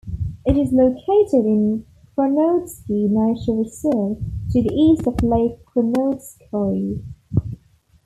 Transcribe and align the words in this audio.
It 0.47 0.57
is 0.57 0.71
located 0.73 1.45
in 1.45 1.85
Kronotsky 2.17 3.07
Nature 3.07 3.51
Reserve 3.61 4.17
to 4.49 4.61
the 4.63 4.73
east 4.73 5.05
of 5.05 5.21
Lake 5.21 5.63
Kronotskoye. 5.65 7.03